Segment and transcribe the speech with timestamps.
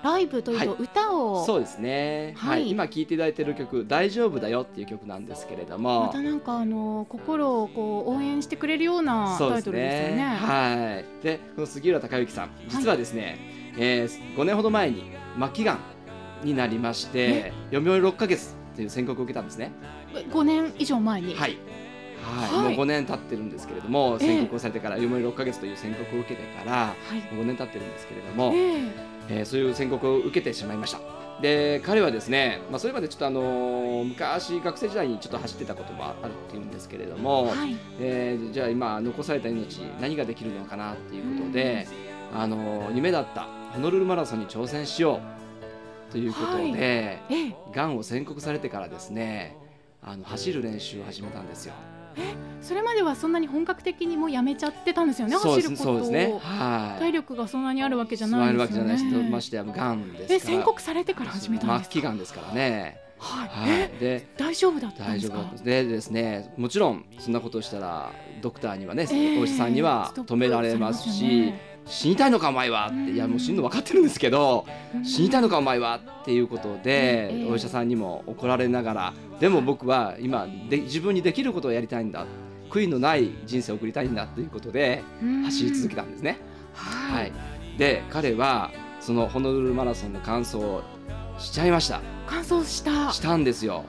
[0.03, 0.83] ライブというとはい。
[0.83, 2.67] 歌を、そうですね、ははい。
[2.67, 10.17] い今聴いていただいている曲「大丈夫だよ」っていう曲なんですけれどまもたなんかあの心をこう応援してくれるようなタイトルですよね。
[10.17, 10.25] ね。
[10.25, 11.25] はい。
[11.25, 13.39] でこの杉浦隆之さん実はですね、
[13.79, 15.05] えー5年ほど前に
[15.39, 15.79] 末期がん
[16.45, 19.73] になりまして余命6ヶ月という宣告を受けたんですね。
[20.13, 21.59] 5年以上前に、はい。
[22.23, 22.77] はい、はい。
[22.77, 24.27] もう5年経ってるんですけれども、ええ。
[24.27, 27.35] 宣告をされてから余命6ヶ月という宣告を受けてからはい。
[27.35, 31.01] もう5年経ってるんですけれども、えええーそういう宣告を受けてしまいました。
[31.41, 37.77] で彼はですね、まあ、それまでちょっとあのー昔学生時代にちょっと走ってたこともあるっていうんですけれども、はい。
[38.01, 41.87] えーじゃあ今残された命何ができるのかなっていうことで、
[42.35, 45.21] あのー夢だったホノルルマラソンに挑戦しよ
[46.09, 46.13] う。
[46.13, 47.55] ということで、ええ。
[47.75, 49.57] がんを宣告されてからですね
[50.03, 51.73] あの走る練習を始めたんですよ。
[52.61, 56.39] それまではそんなに本格的にもうやめちゃってたんですよね走ることをそうですね。
[56.41, 57.01] はい。
[57.01, 59.29] 体力がそんなにあるわけじゃ座ないるわけじゃですよね。
[59.31, 60.35] ましてやがんです。
[60.35, 61.93] え宣告されてから始めたんですか？
[61.93, 63.01] 末期がんですからね。
[63.19, 63.71] はい、はい。
[63.71, 65.37] えで大丈夫だったんですか？
[65.37, 71.53] 大丈夫だったでですねもちろんそんなことをしたらドクターにはね、ええお医者さんには止められますし
[71.85, 73.09] 死にたいのかお前はって、うん。
[73.15, 75.05] いやもう死ぬの分かってるんですけど、うん。
[75.05, 77.51] 死にたいのかお前はっていうことで、ええ。
[77.51, 82.27] お医者さんにも怒られながらでも僕は今で自分にできることをやりたいんだ
[82.71, 85.43] 悔いのない人生を送りたいんだということでうん。
[85.43, 86.39] 走り続けたんですね。
[86.75, 87.33] ははい。
[87.75, 90.83] い、で彼はそのホノルルマラソンの完走を
[91.39, 92.01] しちゃいました。
[92.27, 93.13] 乾燥した。
[93.13, 93.85] したんですよ。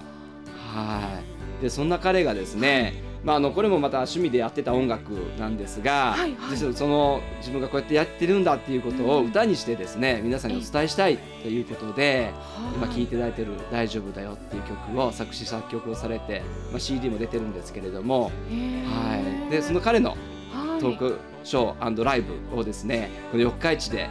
[0.73, 1.21] は
[1.59, 1.61] い。
[1.61, 2.93] でそんな彼がですね、
[3.23, 6.57] まああのこれもまた趣味でやってた音楽なんですが、はいはい。
[6.57, 9.27] その自分がこうやってやってるんだっていうことをうん。
[9.27, 12.31] 歌にしてですね、皆さんにお伝えしたいということで、
[12.75, 16.41] 今聴いいていただいてる大丈夫だよっていう曲を作詞作曲をされて、
[16.71, 18.29] まあ CD も出てるんですけれども、は
[19.47, 19.51] い。
[19.51, 20.17] でその彼の
[20.79, 24.09] トークショーライブをですね、この四日市で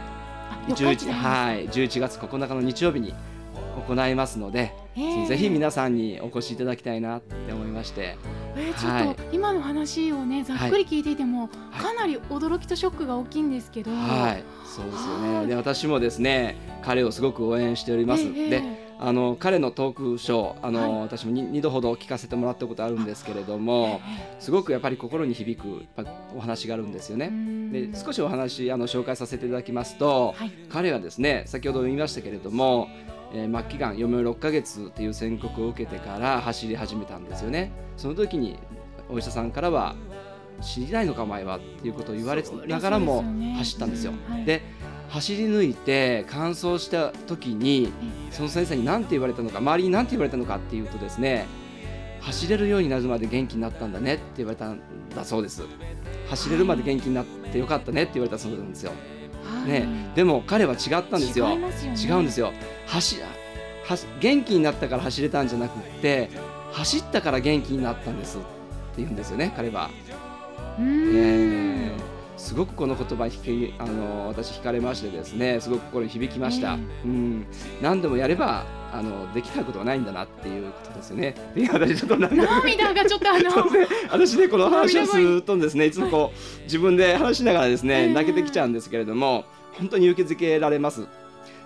[0.69, 3.13] 11はい11月9日の日曜日に
[3.87, 4.82] 行いますので。
[5.27, 8.17] ぜひ皆さんにお越しいただきたいなって思いまして、
[8.55, 11.81] えー、ちょっと、今の話をねざっくり聞いていても、はい。
[11.81, 15.41] かなり驚きとショックが大きいんですけど、はい、そうですよはい。
[15.41, 15.47] ね。
[15.47, 18.23] で、私もですね、彼をすごく応援しております。
[18.23, 21.01] ええで、あの彼のトークショー、あの、はい。
[21.01, 23.99] 私もに二度ほど聞かせてもらったことあるんですけれども、
[24.39, 25.67] すごくやっぱり心に響く
[25.97, 27.31] やっぱお話があるんですよね。
[27.71, 30.51] で、少しお話あの紹介させていただきますと、はい。
[30.69, 32.89] 彼はですね、先ほど言いましたけれども。
[33.33, 37.71] えー末期がん余命6ヶ月っていう宣告を受けてから走り始めたんですよね。
[37.97, 38.57] その時に
[39.09, 39.95] お医者さんからは
[40.61, 43.23] 死にないのかお前はっていうことを言われながらも
[43.57, 44.13] 走ったんですよ。
[44.29, 44.45] はい。
[44.45, 44.61] で
[45.09, 47.91] 走り抜いて完走した時に
[48.31, 51.45] その先生に何て言われたのか周りに何て言われたのかっていうとですね
[52.21, 54.79] 走れるようになるまで元気になったんだねって言われたん
[55.15, 55.63] だそうです。
[56.29, 59.12] 走れるまで元気になってよかったねって言われたそうなんですよ、はい
[59.65, 61.57] ね、でも彼は違ったんですよ。
[61.57, 61.67] ね。
[62.01, 62.53] 違うんですよ。
[62.87, 63.17] 走
[64.19, 66.29] 元気になったから走れたんじゃなくって
[66.71, 68.45] 走ったから元気になったんですって
[68.97, 69.89] 言うんですよね彼は、
[70.79, 71.15] うーん。
[71.15, 71.59] え。
[71.59, 71.62] ー
[72.43, 73.31] すごくこの言葉引
[73.71, 76.75] きあの私惹かれましてですねすごく心に響きました、え。
[76.75, 77.45] ー、うん。
[77.81, 81.35] 何でもやればあのできないことはないんだなっていうことですよね。
[81.55, 83.49] で私ちょっと涙がちょっとあの
[84.11, 91.07] 私ねこの話をするとですねいつもこう自分で話しながらですね、泣けてきちゃうんですけれども本当に勇気づけられます。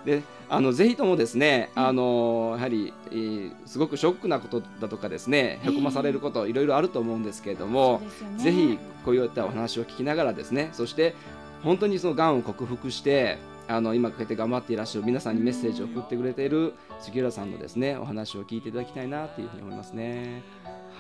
[0.08, 8.02] であのぜひともですね、あのやはり、えー、すごくショックなことだとかですねへこまされること、いろいろあると思うんですけれども、
[8.38, 11.14] ね、ぜひこういったお話を聞きながらですねそして
[11.62, 13.38] 本当にそのがんを克服して
[13.68, 20.42] あの今こうやって頑張っていらっしゃる皆さんにメッセージを送ってくれている杉浦さんのですねお話を聞いていただきたいなというふうに思いますね。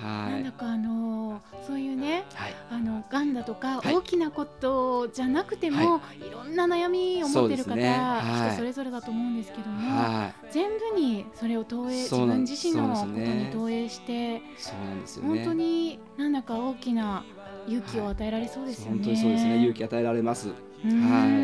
[0.01, 7.97] はい、なんだかあのそういうね、はい、あのがんだとか、大きなことじゃなくても、はい、いろんな悩みを持ってる方、ね。
[7.97, 17.25] はい、人それぞれだと思うんですけども、はい、全部にそれを投影自分自身のことに投影して、そうなんですよ、ね、本当になんだか大きな
[17.67, 18.97] 勇気を与えられそうですよね。
[18.97, 19.57] 本当にそうですね。
[19.57, 20.49] 勇気与えられます。
[20.49, 20.53] は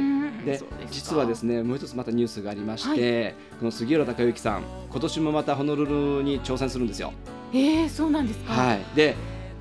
[0.10, 0.24] い。
[0.46, 0.62] で
[0.92, 5.86] 実はですねもう一つまたニュースがありまして、はい、この杉浦隆之さん今年もまたホノル
[6.18, 7.14] ルに挑戦するんですよ。
[7.54, 8.54] えー、そうなんですか？
[8.54, 8.82] はい。
[8.96, 9.16] で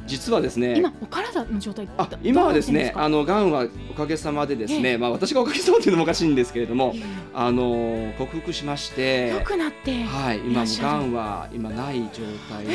[0.05, 6.93] 実はですね今お体の状態あ今はですねあのがんはおかげさまでですね、まあ私がおかげさまっていうのもおかしいんですけれども、
[7.33, 12.67] あの克服しまして良くなってはい今もがんは今ない状態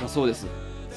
[0.00, 0.46] だそうです。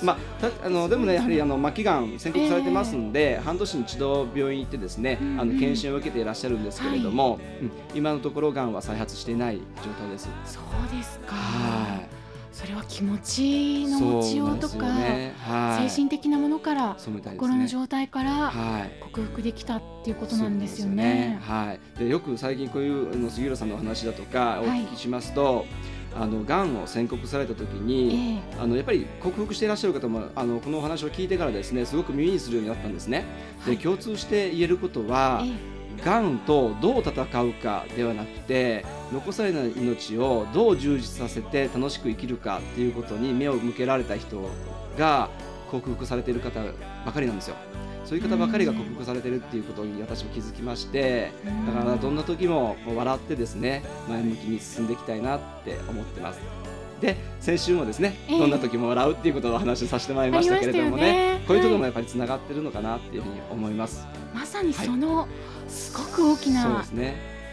[0.04, 9.64] まあ、あのでもねやはりあの末期がん宣告されてますんで、えー、半年に一度病院行ってですね、うんうん、あの検診を受けていらっしゃるんですけれども、はい、うん、今のところがんは再発していない状
[10.00, 10.30] 態です。
[10.46, 11.36] そうですか。
[11.36, 12.19] はい。
[12.52, 16.96] それは気持ちの持ちようとか、ねはい、精神的なものから、ね、
[17.38, 18.52] 心の状態から
[19.02, 21.04] 克服できたっていうことなんですよね。
[21.04, 22.00] よねはい。
[22.00, 25.58] でよく最近こういうの杉浦さんの話だとかお聞きしますと。
[25.58, 25.66] はい
[26.16, 33.26] あのがんを宣告された時に、えー、あのやっぱり克服していらっしゃる方もあのこのお話を聞いてからですねすごく耳にするようになったんですね。
[33.68, 44.50] で共通して言えることは、えーがんとどう戦うかではなくて残されない命をどう充実させて楽しく生きるかっていうことに目を向けられた人
[44.98, 45.30] が
[45.70, 46.62] 克服されている方
[47.06, 47.56] ばかりなんですよ。
[48.06, 51.32] そういう方ばかりが克服されてるっていうことに私も気づきまして
[51.68, 56.40] だからどんな時も笑ってですね前向きに進んでいきたいなって思ってます。
[57.00, 64.06] で先週もですね、どんな時も笑うっていうことを話させてまいりましたけれどもね、ね、こういうところもやっぱりつながってるのかなっていうふうに思います。
[64.34, 65.28] まさにその、
[65.70, 66.84] すごく大きな、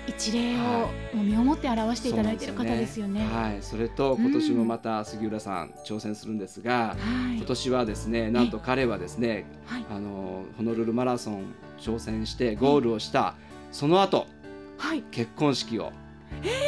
[0.07, 3.21] 一例を身をもって表していただいている方ですよね。
[3.21, 6.97] ねはい、それと今年もまた杉浦さん挑戦するんですが、
[7.27, 13.35] うん、今年はですね、なんと彼はですね、はい、あのホノルルマラソン挑戦してゴールをした、
[13.73, 14.27] その後、
[14.79, 15.93] はい、結婚式を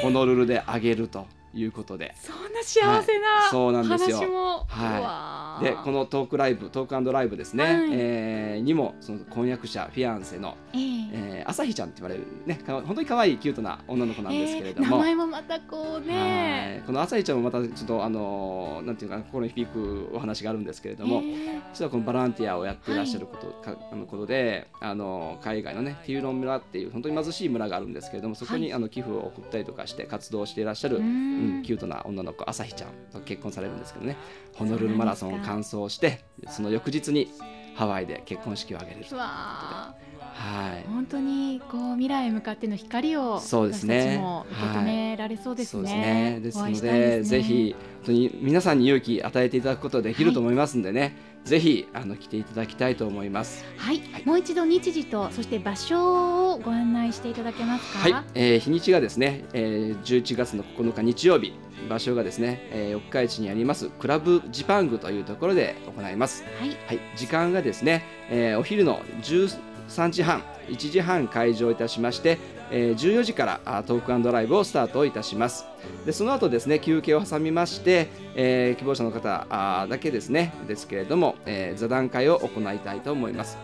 [0.03, 2.15] ホノルルで挙げるということで。
[2.21, 4.67] そんな幸せな、はい、そうなんですよ。
[4.69, 5.38] はい。
[5.63, 16.83] でこのトークライブトークライブですね、はい、えー、にもその婚約者フィアンセの、えー、えー、朝日ちゃんって言われるね本当に可愛いキュートな女の子なんですけれども、えー、名前もまたこうね。
[16.87, 34.17] この朝日ちゃんもまたちょっとあのなんていうか心に響くお話があるんですけれども、えー、実はこのボランティアをやっていらっしゃること、はい、かあのことであの海外のねティーロン村っていう本当に貧しい村があるんですけれどもそこに、はい、あの寄付を送ったりとかして活動していらっしゃる、うん、キュートな女の子朝日ちゃんと結婚されるんですけどね。
[34.59, 37.31] ホノルルマラソンを完走してその翌日に
[37.75, 39.15] ハワイで結婚式を挙げると。
[39.15, 44.23] いうはい、本当にこう未来へ向かっての光をそうですね。
[44.53, 46.33] 受け止められそうですね。
[46.35, 46.69] はい、ですね。
[46.71, 51.13] ですので、ね、ぜひ本当に皆さんに勇気与えていただくことできると思いますんでね、はい、
[51.49, 53.65] ぜひあの来ていただきたいと思います。
[53.77, 57.99] はい、はい、もう一度日時とそして場所をご案内していただけますか？
[57.99, 61.53] はい、えー、日にちがですね、えー、11月の9日日曜日。
[61.89, 66.45] 場所がですね、えー、四日市にありますクラブジパングというところで行います。
[66.59, 72.39] はい、はい、時間がですね、えー、お昼の3時半1時半開場いたしまして、
[72.71, 75.67] えー、14時からトークライブをスタートいたします。
[76.05, 83.59] でその後ですね休憩を挟みまして、えー、希望者の方だけですねですけれども、えー、座談会を行いたいと思います。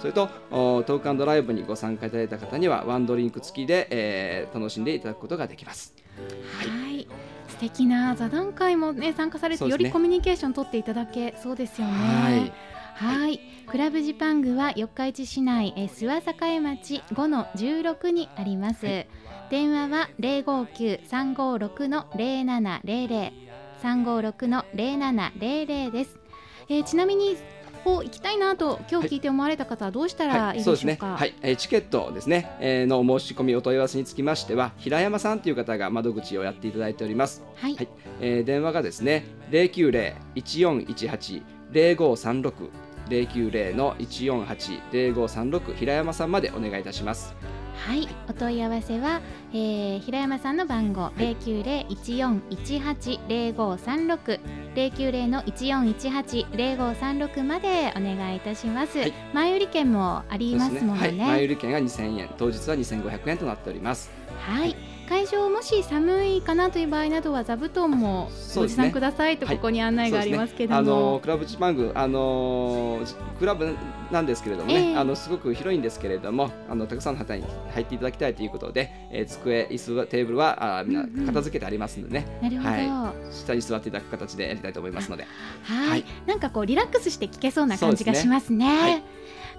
[0.00, 5.94] それとトークライブにご参加いただいた方にはワンドリンク付きで、えー、楽しんでいただくことができます。
[6.58, 7.06] はい。
[7.48, 11.92] 素敵な座談会もね参加されて、ね、よりコミュニケーション取っていただけそうですよね。
[11.92, 19.08] はいはい、クラブジパングは四日市市内え諏訪栄町5の16にあります、はい、
[19.50, 23.32] 電話は零五九三五六の零七零零
[23.80, 26.18] 三五六の零七零零です、
[26.68, 27.36] えー、ちなみに
[27.84, 30.56] こう行きたいなと今日聞いて思われた方はどうしたらい。
[30.60, 31.36] いでしょうか、はい、はい、ね。
[31.40, 37.42] はい、えー、チケットですね、えー、の申し込みお問い合わせにつきましては平山さんという方が窓口をやっていただいております。
[37.56, 37.88] はい、はい、
[38.20, 39.68] えー、電話がですね零
[43.08, 47.34] 九零九零の一四八零五三六平山さんまでお願いいたします。
[47.74, 49.20] はい、お問い合わせは、
[49.52, 54.40] えー、平山さんの番号零九零一四一八零五三六
[54.74, 58.98] 零九零の一四一八零五三六までお願いいたします。
[58.98, 59.12] はい。
[59.32, 61.00] 前売り券もありますもんね。
[61.00, 64.10] はい、前売り券が二千円当日は二千五百円となっております。
[64.38, 64.76] はい、
[65.12, 72.98] 会場もし寒いかなという場合などは座布団もご持参くださいとはいここに案内がありますけどあのも、クラブジパングあの
[73.38, 73.76] クラブ
[74.10, 74.96] なんですけれどもね、ええ。
[74.96, 81.26] あのすごく広いんですけれどもあのたくさんの方に入っていただきたいということで、えー、机椅子テーブルはあみんなうんうん。
[81.26, 82.68] 片付けてありますのでね、なるほど。
[82.70, 85.26] は下に座っていただく形でやりたいと思いますので。
[85.64, 86.04] はい、はい。
[86.26, 89.04] なんかこうリラックスして聞けそうな感じがしますね。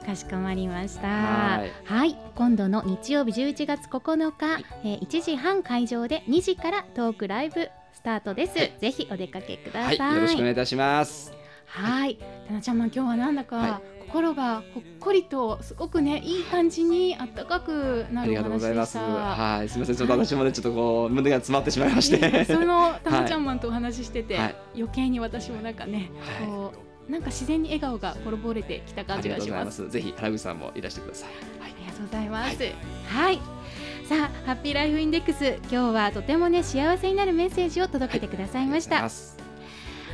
[0.03, 1.07] はいかしこまりました。
[1.07, 8.57] ははいい、今度の日曜日11月9日、はいえー1時半会場で2時からトークライブスタートです。
[8.57, 10.15] はいぜひお出かけくだはい、さい。
[10.15, 11.31] よろしくお願いいたします。
[11.65, 18.93] はい、たなちゃんも今日はなんだか、は心がほっこりとすごくねいい感じにあったかくなるおありがとうご話でしざいます。
[18.95, 18.99] た。
[19.01, 22.45] はい、すみません、ちょっと私もね、ちょっとこう胸が詰まってしまいましねて。
[22.45, 29.83] そのたなちゃんマンとお話ししてて、はい余計に私もなんかね、はいこうなんか自然に笑顔がころぼれてきたあ感じりがとうがします。
[29.83, 30.05] ございます。
[30.05, 31.29] ぜひ原口さんもいらしてください。
[31.63, 32.63] ありがとうございます。
[33.07, 33.37] はい。
[34.07, 38.97] さあ、ハッピーライフインデックス、今日はとてもね幸せになるメッセージを届けてくださいました。
[38.97, 39.43] ありがとうござい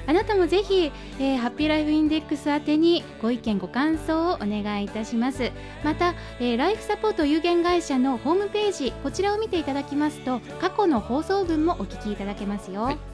[0.07, 5.51] あなたもぜひ、えーハッピーライフインデックス宛てにご意見ご感想をお願いいたします
[5.83, 13.08] また、えーライフサポート有限会社のホームページこちらを見ていただきますと過去の放送分もお聞きいただけますよ、はい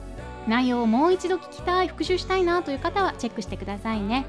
[0.46, 4.26] 内容をもう一度聞きたい復習したいなという方はチェックしてくださいね。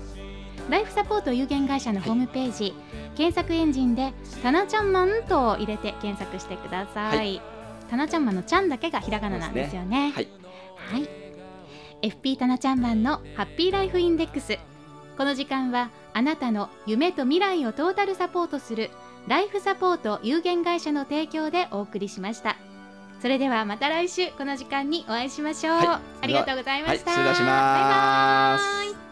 [0.69, 2.73] ライフサポート有限会社のホームページ、
[3.15, 7.41] 検索エンジンで「たなちゃんマン」と入れて検索してください、は
[7.89, 10.11] たなちゃんマンの「ちゃん」だけがひらがななんですよね。
[10.13, 10.27] はい、
[10.75, 11.09] はい。
[12.01, 14.59] FP タナちゃんマンのハッピーライフインデックス。
[15.17, 18.91] この時間はあなたの夢と未来をトータルサポートする
[19.27, 22.55] ライフサポート有限会社の提供でお送りしました。
[23.21, 25.87] それではまた来週この時間にお会いしましょう、はい、
[26.21, 28.59] ありがとうございました、はい、失礼しま
[28.93, 29.06] す。